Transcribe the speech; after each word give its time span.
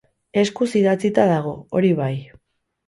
Eskuz 0.43 0.69
idatzita 0.81 1.29
dago, 1.35 1.55
hori 1.81 1.95
bai. 2.03 2.13